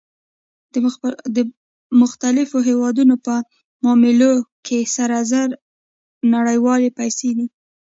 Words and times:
د 1.35 1.37
مختلفو 2.01 2.57
هېوادونو 2.67 3.15
په 3.25 3.35
معاملو 3.83 4.33
کې 4.65 4.79
سره 4.95 5.17
زر 5.31 5.47
نړیوالې 6.35 6.89
پیسې 6.99 7.29
دي 7.37 7.47